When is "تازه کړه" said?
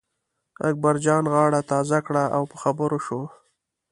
1.71-2.23